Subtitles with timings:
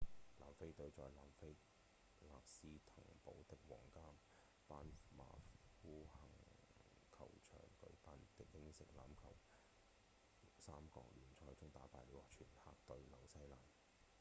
[0.39, 1.55] 南非隊在南非
[2.21, 4.01] 勒斯滕堡的皇家
[4.67, 4.79] 班
[5.15, 5.23] 巴
[5.79, 6.29] 夫肯
[7.11, 13.57] 球場舉辦的英式橄欖球三國聯賽中打敗了全黑隊紐西蘭